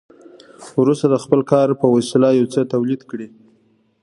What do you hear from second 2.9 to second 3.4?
کړي